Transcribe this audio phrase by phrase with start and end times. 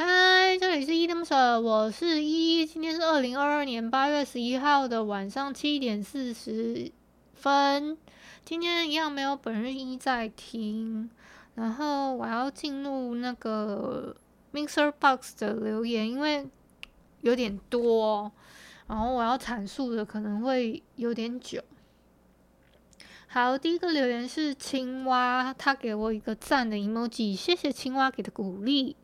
[0.00, 2.64] 嗨，这里是依依恋不舍，我是依依。
[2.64, 6.92] 今天是二零二二年八月十一号的晚上七点四十
[7.34, 7.98] 分。
[8.44, 11.10] 今天一样没有本日一在听，
[11.56, 14.14] 然后我要进入那个
[14.52, 16.46] Mixer Box 的留言，因为
[17.22, 18.30] 有点多，
[18.86, 21.60] 然后我要阐述的可能会有点久。
[23.26, 28.94] 好，第一个留言是青蛙，他给我一个赞的 emoji，谢谢青蛙给的鼓励。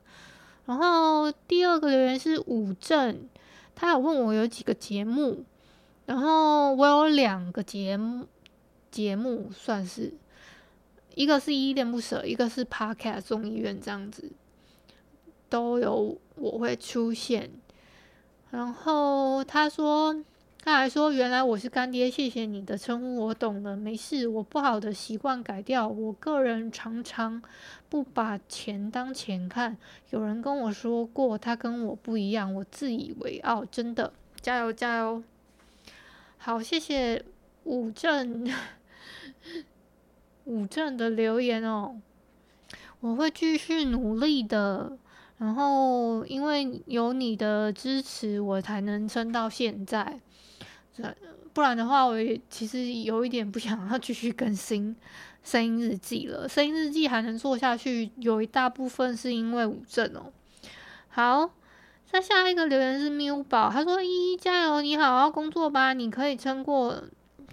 [0.67, 3.29] 然后第二个留言是武正，
[3.75, 5.45] 他有问我有几个节目，
[6.07, 8.27] 然后我有两个节目，
[8.91, 10.15] 节目算是
[11.15, 14.33] 一个是依恋不舍，一个是 Podcast 中医院这样子，
[15.49, 17.51] 都有我会出现。
[18.51, 20.25] 然后他说。
[20.65, 25.87] 他还说：“原来我是干爹，谢谢你的称呼，我懂了，没事，我不好的习惯改掉。
[25.87, 27.43] 我个人常常
[27.91, 29.77] 不把钱当钱看，
[30.09, 35.23] 有人跟我说过，他跟我不一样，我自以为傲，真的，加油加油！
[36.39, 37.23] 好，谢谢
[37.65, 38.51] 武正
[40.45, 42.01] 武正的留言哦，
[43.01, 44.97] 我会继续努力的。
[45.37, 50.21] 然后因为有你的支持，我才能撑到现在。”
[51.53, 54.95] 不然的话，我也其实有一点不想要继续更新
[55.43, 56.49] 声音日记了。
[56.49, 60.33] 声音日记还能做下去，有一大部分是因为武正哦。
[61.09, 61.51] 好，
[62.11, 67.05] 再下一个留言是缪宝，他说：“依依加油，你好好工作吧，你可以撑过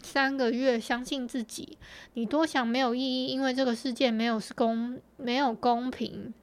[0.01, 1.78] 三个月，相信自己。
[2.13, 6.34] 你多想没有意义，因为这个世界没有是公，没有公平。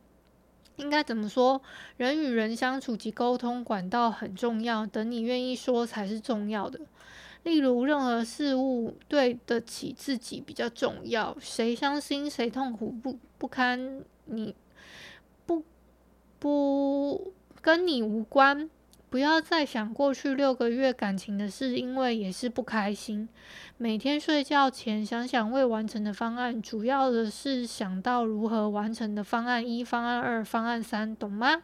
[0.79, 1.61] 应该怎么说？
[1.97, 6.81] 人与人相处及沟通管道很重要，等你愿意说才是重要的。”
[7.45, 11.37] 例如，任何事物对得起自己比较重要。
[11.41, 14.55] 谁伤心，谁痛苦不不堪，你
[15.47, 15.63] 不
[16.41, 18.69] 不跟你无关。
[19.11, 23.29] 不要再想过去六个月感情的事，因为也是不开心。
[23.79, 31.63] 每天睡觉前想想未完成的方案，主要的是想到如何完成的方案一、方案二、方案三，懂吗？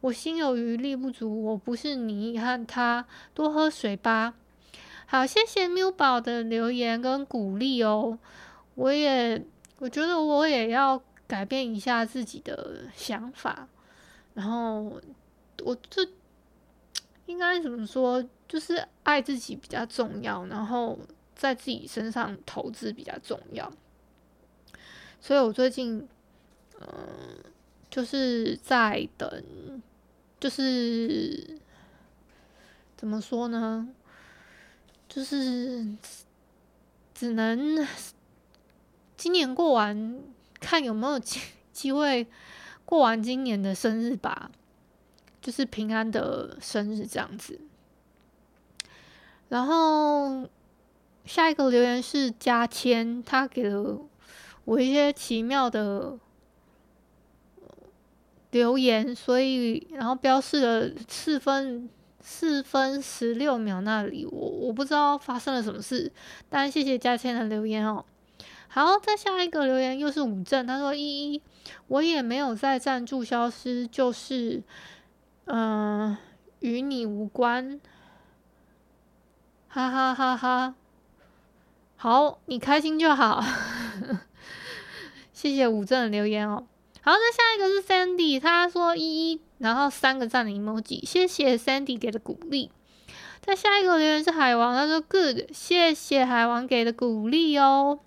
[0.00, 3.04] 我心有余力不足，我不是你和他。
[3.34, 4.32] 多喝水吧。
[5.04, 8.18] 好，谢谢缪宝的留言跟鼓励哦。
[8.76, 9.44] 我也
[9.80, 13.68] 我觉得我也要改变一下自己的想法，
[14.32, 14.98] 然后
[15.62, 16.08] 我这
[17.30, 18.22] 应该怎么说？
[18.48, 20.98] 就是爱自己比较重要，然后
[21.36, 23.72] 在自己身上投资比较重要。
[25.20, 26.08] 所以我最近
[26.80, 26.88] 嗯、
[27.88, 29.82] 就是在等，
[30.40, 31.58] 就是
[32.96, 33.88] 怎么说呢？
[35.08, 35.86] 就是
[37.14, 37.86] 只能
[39.16, 40.20] 今年过完，
[40.58, 41.40] 看有没有机
[41.72, 42.26] 机会
[42.84, 44.50] 过完今年的生日吧，
[45.40, 47.60] 就是平安的生日这样子。
[49.48, 50.48] 然后
[51.24, 53.98] 下一个留言是嘉谦，他给了
[54.64, 56.18] 我一些奇妙的
[58.50, 61.88] 留言，所以然后标示了四分。
[62.22, 66.12] 四分十六秒那里，我我不知道发生了什么事，
[66.50, 68.04] 但谢谢嘉谦的留言哦。
[68.68, 71.42] 好，再下一个留言又是武正，他说：“依依，
[71.88, 74.62] 我也没有在赞助消失，就是，
[75.46, 76.16] 嗯、
[76.60, 77.80] 与你无关，
[79.68, 80.74] 哈哈哈哈。
[81.96, 83.44] 好，你开心就好，
[85.32, 86.66] 谢谢武正的留言哦。
[87.02, 92.70] 好，那下一个是 Sandy，他说一一。”然后三个赞的 emoji，谢谢 Sandy 给的鼓励。
[93.42, 98.00] 再下一个留言是海王，他说 Good，谢谢海王给的鼓励哦。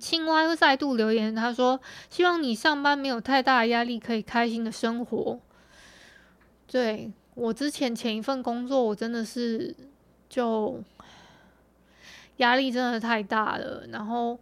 [0.00, 1.80] 青蛙又再度留言，他说
[2.10, 5.38] 希望你上班没有太大的压力，可以开心的生活。
[6.70, 9.74] 对，我之前前一份工作，我真的是
[10.28, 10.80] 就
[12.36, 13.84] 压力真的太大了。
[13.88, 14.38] 然后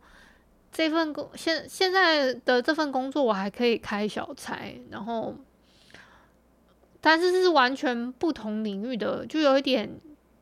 [0.70, 5.34] 这份工现现在的这份工作，我还可以开小差，然后。
[7.00, 9.88] 但是是完全不同领域的，就有一点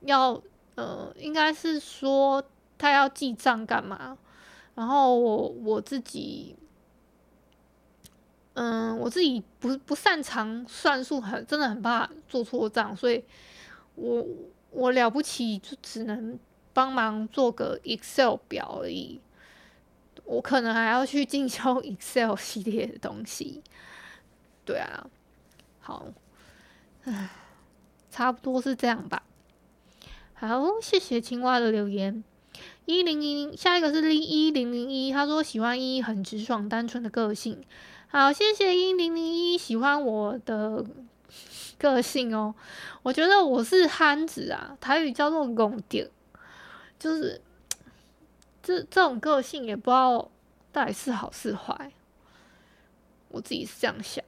[0.01, 0.43] 要
[0.75, 2.43] 呃，应该是说
[2.79, 4.17] 他要记账干嘛？
[4.75, 6.57] 然后我我自己，
[8.57, 13.23] 嗯，我自己不不擅长算数，很真的很怕做错账，所以
[13.97, 14.27] 我
[14.71, 16.39] 我了不起就只能
[16.73, 19.21] 帮忙做个 Excel 表而已。
[20.25, 23.63] 我可能还要去进修 Excel 系列的东西。
[24.65, 25.07] 对啊，
[25.81, 26.07] 好，
[27.05, 27.29] 唉，
[28.11, 29.23] 差不多是这样吧。
[30.33, 32.25] 好，谢谢青蛙的留言。
[32.87, 37.63] 一零零，下一个是零一零零一，他说喜欢依依很直爽、单纯的个性。
[38.09, 40.85] 好，谢谢一零零一喜欢我的
[41.77, 42.55] 个性哦。
[43.03, 46.09] 我觉得我是憨子啊，台语叫做戆点，
[46.99, 47.41] 就是
[48.63, 50.31] 这这种个性也不知道
[50.73, 51.93] 到底是好是坏。
[53.29, 54.25] 我自己是这样想。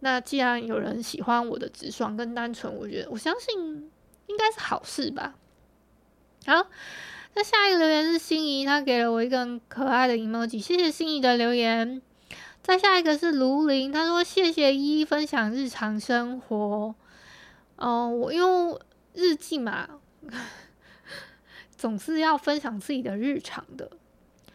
[0.00, 3.92] 那既然有人喜欢我的直爽跟单纯，我觉得我相信
[4.26, 5.34] 应该是好事吧。
[6.46, 6.66] 好，
[7.34, 12.02] 那下一个留言是心仪，他给了我一个很可爱的 emoji，谢谢心仪的留言。
[12.62, 16.94] 再下一个是卢林，他说谢谢依依分享日常生活。
[17.74, 18.78] 哦，我因为
[19.14, 19.88] 日记嘛，
[21.76, 23.90] 总是要分享自己的日常的。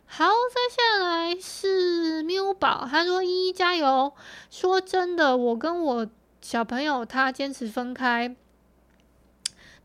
[0.06, 4.14] 好，再下来是缪宝，他说：“依依加油！”
[4.50, 6.08] 说真的，我跟我
[6.42, 8.34] 小朋友他坚持分开。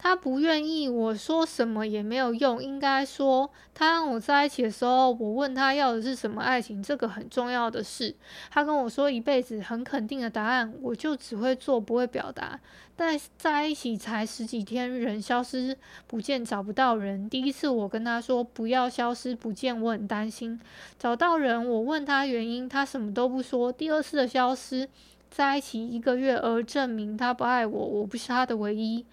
[0.02, 2.60] 他不愿意，我说什么也没有用。
[2.60, 8.12] 应该说，他让我在一起的时候，我问他要的是什么爱情，这个很重要的事。
[8.50, 12.58] 他跟我说一辈子很肯定的答案，我就只会做，不会表达。
[12.96, 15.78] 但在一起才十几天，人消失
[16.08, 17.30] 不见，找不到人。
[17.30, 20.60] 第一次我跟他说不要消失不见，我很担心。
[20.98, 23.70] 找到人，我问他原因，他什么都不说。
[23.70, 24.88] 第二次的消失，
[25.30, 29.06] 在一起一个月，而证明他不爱我，我不是他的唯一。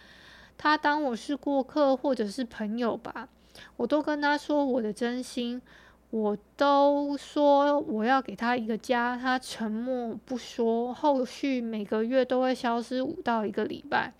[0.61, 3.29] 他当我是过客或者是朋友吧，
[3.77, 5.61] 我都跟他说我的真心，
[6.09, 14.13] 我都说我要给他一个家，他沉默不说，后续每个月都会消失五到一个礼拜，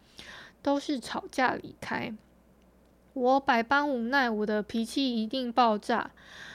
[0.61, 2.15] 都是吵架离开。
[3.11, 6.11] 我百般无奈，我的脾气一定爆炸。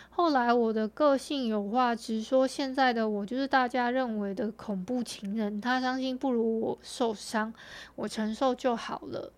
[0.09, 7.53] 后来我的个性有话直说，现在的我就是大家认为的恐怖情人，他伤心不如我受伤，
[7.97, 9.31] 我承受就好了。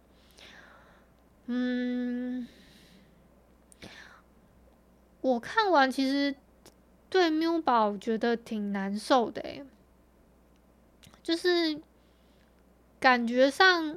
[1.48, 2.48] 嗯，
[5.20, 6.34] 我看完其实
[7.08, 9.64] 对缪宝觉得挺难受的，
[11.22, 11.80] 就是
[12.98, 13.96] 感觉上，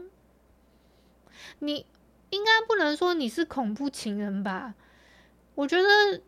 [1.58, 1.88] 你
[2.30, 4.76] 应该不能说你是恐怖情人吧？
[5.56, 6.22] 我觉得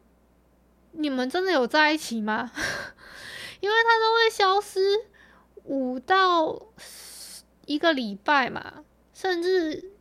[0.93, 2.51] 你们真的有在一起吗？
[3.61, 5.05] 因为他都会消失
[5.65, 6.59] 五到
[7.67, 8.83] 一个礼拜嘛，
[9.13, 9.91] 甚至。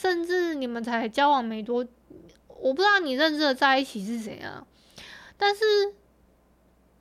[0.00, 1.84] 甚至你们才交往没多，
[2.46, 4.64] 我不知道你认知的在一起是怎样，
[5.36, 5.64] 但是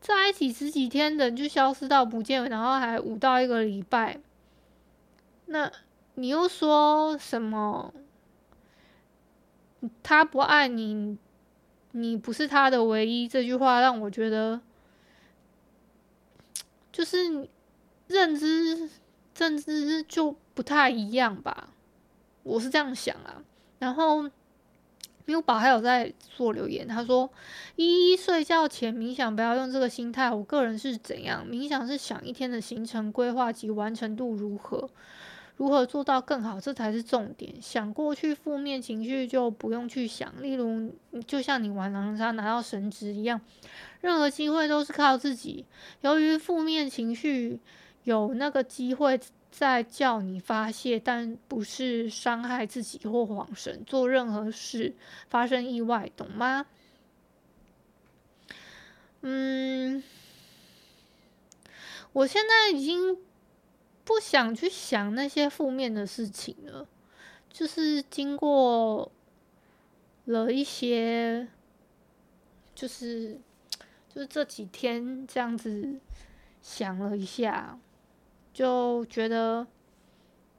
[0.02, 4.20] 在一起十几天的就消失到不见，然后还五到一个礼拜，
[5.46, 5.72] 那
[6.16, 7.94] 你又说什么？
[10.02, 11.20] 他不爱你，
[11.92, 14.60] 你不是他的唯一，这句话让我觉得，
[16.92, 17.48] 就是
[18.08, 18.90] 认知
[19.38, 21.70] 认知就不太一样吧。
[22.48, 23.44] 我是这样想啊，
[23.80, 24.24] 然后
[25.26, 27.30] 缪宝还有在做留言，他说
[27.76, 30.32] ：“依依睡觉前冥想，不要用这个心态。
[30.32, 31.86] 我个人是怎样冥想？
[31.86, 34.90] 是想一天的行程规划及完成度如何，
[35.58, 37.62] 如何做到更好，这才是重点。
[37.62, 40.94] 想过去负面情绪就不用去想，例如
[41.28, 43.42] 就像你玩狼人杀拿到神职一样，
[44.00, 45.66] 任何机会都是靠自己。
[46.00, 47.60] 由于负面情绪
[48.06, 53.84] 有那个机会。”在叫你发泄，但不是伤害自己或恍神。
[53.86, 54.96] 做任何事
[55.30, 56.66] 发生意外，懂吗？
[59.22, 60.04] 嗯，
[62.14, 63.18] 我现在已经
[64.04, 66.88] 不想去想那些负面的事情了。
[67.50, 69.12] 就是经过
[70.26, 71.48] 了一些，
[72.76, 73.40] 就是
[74.14, 76.00] 就是这几天这样子
[76.62, 77.80] 想了一下。
[78.58, 79.68] 就觉得，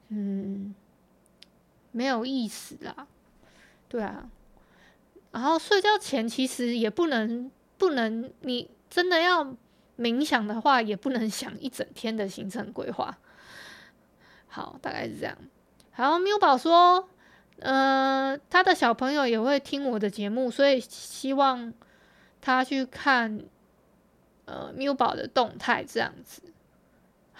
[0.07, 0.73] 嗯，
[1.91, 3.05] 没有意思啦，
[3.89, 4.29] 对啊。
[5.33, 9.53] 然后睡觉前其实也不能，不能，你真的要
[9.97, 13.17] 冥想的话，也不能想一整天的行程规划。
[14.47, 15.37] 好，大概是这样。
[15.97, 17.09] 然后缪宝说，
[17.59, 21.73] 呃，他的小朋友也会听我的节目，所以希望
[22.39, 23.43] 他去看，
[24.45, 26.43] 呃，缪宝的动态这样子。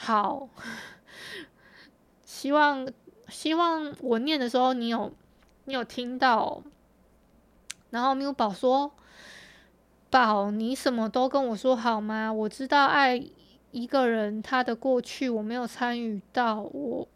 [0.02, 0.48] 好，
[2.24, 2.90] 希望
[3.28, 5.12] 希望我念的时候你有
[5.66, 6.64] 你有听到。
[7.90, 8.94] 然后缪宝说
[10.10, 12.32] ：“宝，你什么都跟我说好吗？
[12.32, 13.22] 我知道爱
[13.72, 17.08] 一个人他的过去我没有参与到，我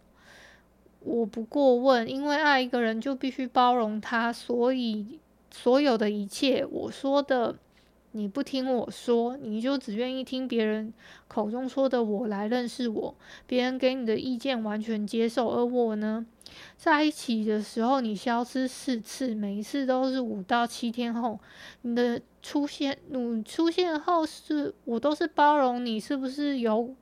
[1.00, 7.56] 我不过问，因为爱一个人就必须包容他，所以所有的一切我说的。”
[8.15, 10.93] 你不听我说，你就只愿意听别人
[11.27, 13.15] 口中说的我来认识我，
[13.48, 16.24] 别人给你的意见完全接受，而我呢，
[16.77, 21.39] 在一起的时候你消失四次，每一次都是五到七天后，
[21.82, 26.96] 你的出现，你出现后是我都是包容你，是不是有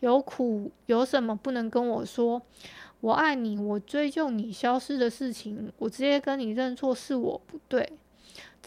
[0.00, 2.42] 有苦有什么不能跟我说？
[3.00, 7.92] 我爱你，我追究你消失的事情，我直接跟你认错是我不对。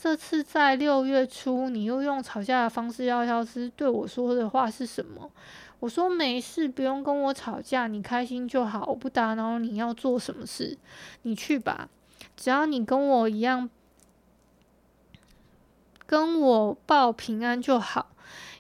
[0.02, 5.30] 这次在六月初，你又用吵架的方式要消失，对我说的话是什么？
[5.82, 10.78] 我说没事，不用跟我吵架，你开心就好，我不打扰你要做什么事，
[11.24, 11.90] 你去吧，
[12.38, 13.70] 只要你跟我一样，
[16.06, 18.08] 跟我报平安就好，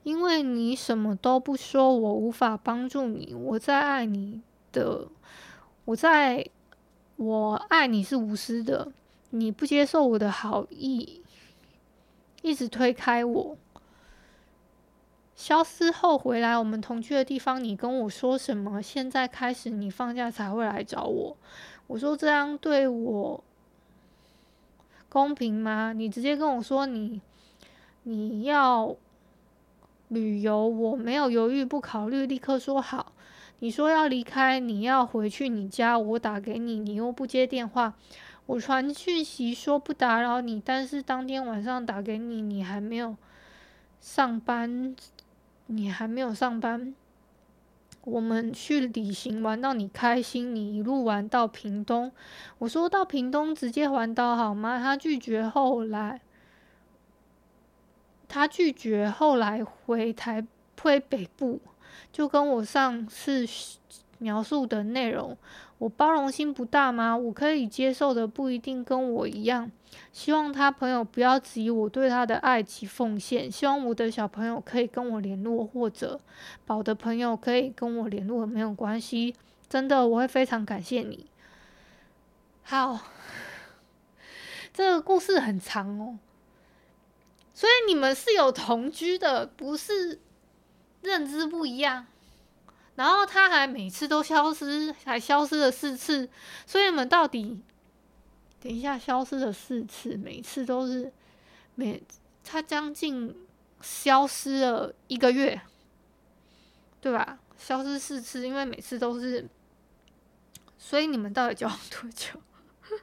[0.04, 3.34] 因为你什么都不说，我无法帮助你。
[3.34, 4.42] 我在爱你
[4.74, 5.08] 的，
[5.86, 6.46] 我在，
[7.16, 8.92] 我爱你是无私的，
[9.30, 11.22] 你不接受我的好意。
[12.42, 13.58] 一直推开我，
[15.36, 18.82] 消失后回来，我们同居的地方，你跟我说什么？
[18.82, 21.38] 现在开始，你放假才会来找我。
[21.88, 23.44] 我说这样对我
[25.10, 25.92] 公平吗？
[25.94, 27.22] 你直接跟我说你
[28.04, 28.96] 你要
[30.08, 33.14] 旅游，我没有犹豫不考虑，立刻说好。
[33.62, 37.94] 你说要离开，你要回去你家，我打给你，你又不接电话。
[38.50, 43.16] 我传讯息说不打扰你，但是当天晚上打给你，你还没有
[44.02, 44.96] 上班，
[45.68, 46.96] 你还没有上班。
[48.06, 52.12] 我们去旅行玩到你开心，你一路玩到屏东。
[52.58, 54.80] 我说到屏东直接环岛好吗？
[54.80, 56.20] 他拒绝，后来
[58.28, 60.44] 他拒绝，后来回台
[60.82, 61.62] 回北部，
[62.12, 63.46] 就跟我上次
[64.20, 65.36] 描述的内容。
[65.80, 67.18] 我包容心不大吗？
[67.18, 69.72] 我可以接受的不一定跟我一样。
[70.12, 73.52] 希望他朋友不要质疑我对他的爱及奉献。
[73.52, 76.20] 希望我的小朋友可以跟我联络，或者
[76.66, 79.36] 宝的朋友可以跟我联络，没有关系。
[79.68, 81.26] 真的，我会非常感谢你。
[82.64, 83.00] 好，
[84.74, 86.20] 这个故事很长哦，
[87.54, 90.20] 所以你们是有同居的，不是
[91.02, 92.06] 认知不一样。
[93.00, 96.28] 然后他还每次都消失，还消失了四次，
[96.68, 97.64] 所以你们到底，
[98.60, 101.10] 等一下消失了四次，每次都是
[101.76, 102.04] 每
[102.44, 103.34] 他将近
[103.80, 105.62] 消失了一个月，
[107.00, 107.40] 对吧？
[107.58, 109.48] 消失四次，因为每次都是，
[110.78, 112.42] 所以你们到底交往多久？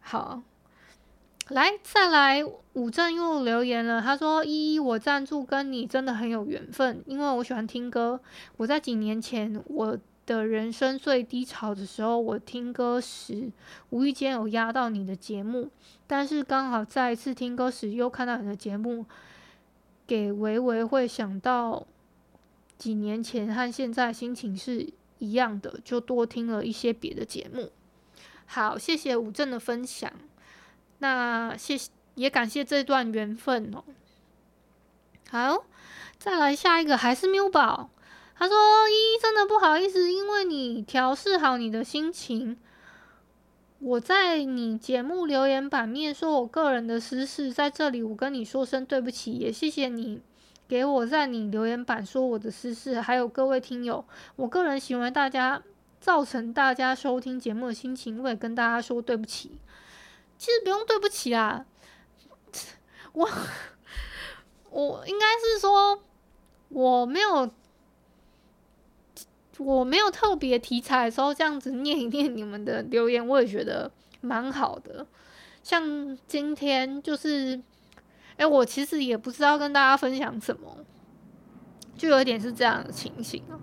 [0.00, 0.42] 好。
[1.48, 4.00] 来，再来，武正又留言了。
[4.00, 8.18] 他说：“依依，我赞助跟你真的很有缘分，因为我喜欢听歌。
[8.56, 13.52] 我在几年前我的人生最低潮的时候，我听歌时
[13.90, 15.68] 无意间有压到你的节目，
[16.06, 19.04] 但是刚好再一次听歌时又看到你的节目，
[20.06, 21.86] 给维维会想到
[22.78, 27.70] 几年前和现在心情是一样的，就多听了一些别的节目。
[28.46, 30.10] 好，谢谢武正的分享。”
[31.04, 33.84] 那谢谢，也感谢这段缘分哦。
[35.28, 35.66] 好，
[36.16, 37.90] 再来下一个，还是缪宝。
[38.34, 38.56] 他说
[38.88, 42.56] ：“依依真的不好意思，因为你调试好你的心情，
[43.80, 50.22] 我在你节目留言板面说我个人的私事，在这里我跟你说声对不起，也谢谢你
[50.66, 54.02] 给我在你留言板说我的私事，还有各位听友，
[54.36, 55.62] 我个人行为大家
[56.00, 59.50] 造成大家收听节目的心情，我也跟大家说对不起。”
[60.38, 61.64] 其实不用对不起啦，
[63.12, 63.28] 我
[64.70, 66.00] 我应该是说
[66.68, 67.50] 我没有
[69.58, 75.06] 我没有特别题材的时候，这样子念一念你们的留言，我也觉得蛮好的。
[75.62, 77.62] 像今天就是，
[78.36, 80.76] 哎，我其实也不知道跟大家分享什么，
[81.96, 83.58] 就有点是这样的情形啊。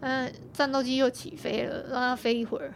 [0.00, 2.74] 嗯，战斗机又起飞了，让它飞一会儿。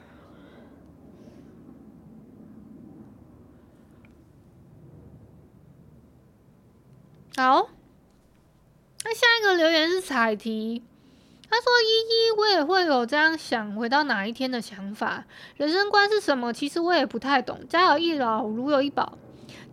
[7.36, 7.68] 好，
[9.04, 10.82] 那下一个留言是彩提，
[11.48, 15.24] 他说：“依依，我也会有这样想回到哪一天的想法，
[15.56, 16.52] 人生观是什么？
[16.52, 17.66] 其实我也不太懂。
[17.68, 19.16] 家有一老，如有一宝，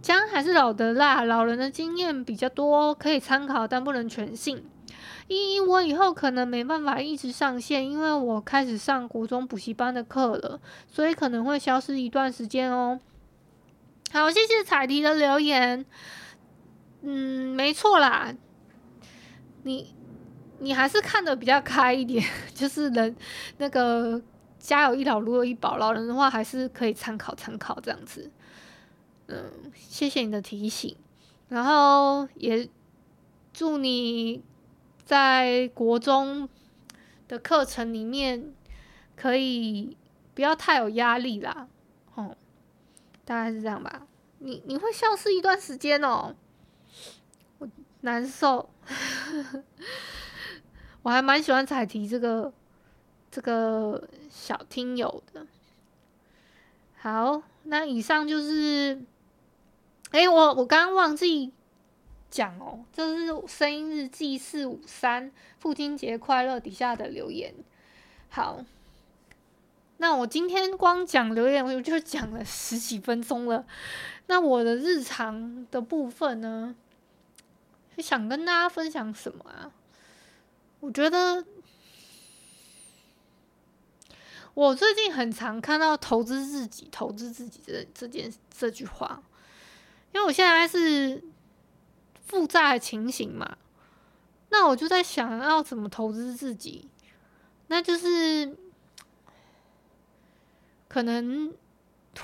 [0.01, 1.23] 姜还是老的辣。
[1.23, 4.63] 老人的经验比较多，可以参考，但不能全信。
[5.27, 12.99] 依依，我以后可能没办法一直上线，因为我开始上国中补习班的课了，所以可能会消失一段时间哦。
[14.13, 15.85] 好，谢谢彩提的留言。
[17.09, 18.35] 嗯，没错啦，
[19.63, 19.95] 你
[20.59, 22.21] 你还是看得比较开一点，
[22.53, 23.15] 就是人
[23.59, 24.21] 那个
[24.59, 28.29] 家有一老，如有一宝，老人的话还是可以参考参考这样子。
[29.27, 30.97] 嗯，谢谢你的提醒，
[31.47, 32.67] 然后也
[33.53, 34.43] 祝你
[35.05, 36.49] 在国中
[37.29, 38.53] 的课程里面
[39.15, 39.95] 可以
[40.35, 41.69] 不要太有压力啦。
[42.15, 42.35] 哦，
[43.23, 44.05] 大概是这样吧。
[44.39, 46.35] 你你会消失一段时间哦，
[48.07, 48.69] 难受。
[51.03, 52.53] 我还蛮喜欢彩提这个
[53.29, 55.45] 这个小听友的。
[56.95, 59.01] 好，那以上就是。
[60.11, 61.51] 哎、我我刚刚忘记
[62.31, 67.53] 讲哦，这是声音日记四五三父亲节快乐底下的留言。
[68.29, 68.63] 好，
[69.97, 73.65] 那我今天光讲留言，我就讲了十几分钟了。
[74.27, 76.73] 那我的日常的部分呢，
[78.01, 79.71] 想跟大家分享什么啊？
[80.79, 81.45] 我觉得
[84.53, 89.23] 我最近很常看到“投资自己，投资自己”这这件这句话。
[90.13, 91.23] 因为我现在是
[92.25, 93.57] 负债情形嘛，
[94.49, 96.89] 那我就在想要怎么投资自己，
[97.67, 98.57] 那就是
[100.87, 101.53] 可能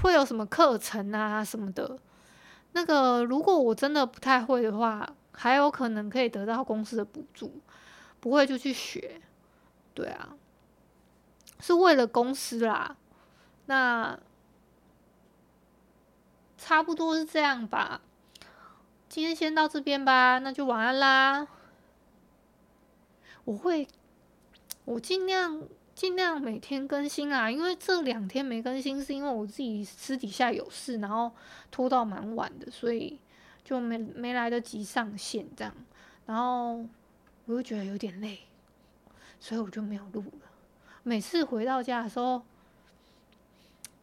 [0.01, 1.99] 会有什么课程啊什么的。
[2.71, 7.59] 那个如果我真的不太会的话，还有可能可以得到公司的补助，
[8.19, 9.19] 不会就去学。
[9.93, 10.35] 对啊，
[11.59, 12.95] 是为了公司啦。
[13.65, 14.17] 那。
[16.55, 17.99] 差不多是这样吧，
[19.09, 21.45] 今天先到这边吧，那就晚安啦。
[23.43, 23.85] 我会，
[24.85, 25.61] 我尽量
[25.93, 31.33] 尽量每天更新啊，因为这两天没更新，是因为我自己私底下有事，然后
[31.69, 33.19] 拖到蛮晚的，所以
[33.63, 35.73] 就没没来得及上线这样。
[36.25, 36.77] 然后
[37.45, 38.39] 我又觉得有点累，
[39.39, 40.49] 所以我就没有录了。
[41.03, 42.43] 每次回到家的时候，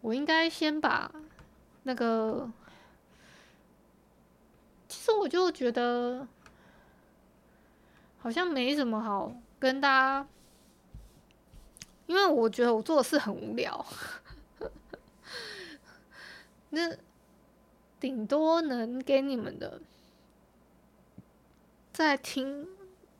[0.00, 1.10] 我应该先把。
[1.82, 2.52] 那个，
[4.86, 6.28] 其实我就觉得
[8.18, 10.28] 好像没什么好跟大家，
[12.06, 13.86] 因为我觉得我做的事很无聊，
[16.68, 16.94] 那
[18.00, 19.80] 顶多能给你们的，
[21.92, 22.66] 再听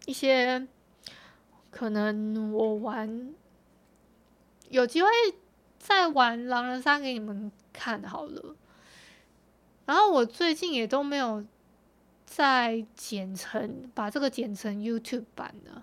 [0.07, 0.66] 一些，
[1.71, 3.33] 可能我玩
[4.71, 5.09] 有机会
[5.79, 7.53] 再玩狼人杀给你们。
[7.73, 8.57] 看好了，
[9.87, 11.43] 然后我最近也都没有
[12.27, 15.83] 再剪成，把这个剪成 YouTube 版的，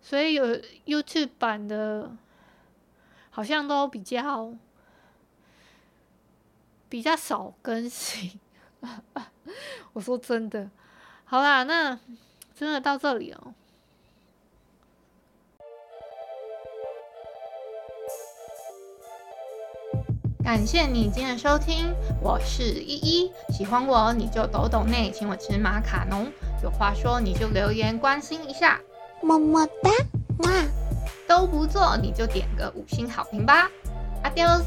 [0.00, 0.46] 所以有
[0.86, 2.16] YouTube 版的，
[3.28, 4.54] 好像都比较
[6.88, 8.38] 比较少更新。
[9.92, 10.70] 我说真的，
[11.24, 11.98] 好啦，那
[12.54, 13.54] 真的到这里哦。
[20.44, 23.32] 感谢你今天的收听，我是依依。
[23.52, 26.26] 喜欢我你就抖抖内，请我吃马卡龙。
[26.62, 28.80] 有话说你就留言关心一下，
[29.20, 29.90] 么么哒，
[30.38, 30.50] 哇，
[31.26, 33.70] 都不做你就点个五星好评吧
[34.24, 34.64] ，Adios。